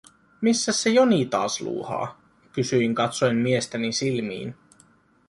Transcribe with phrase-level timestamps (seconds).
[0.41, 2.21] “Missäs se Joni taas luuhaa?”,
[2.53, 4.55] kysyin katsoen miestäni silmiin.